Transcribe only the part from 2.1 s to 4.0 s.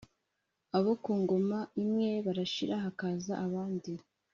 barashira hakaza abandi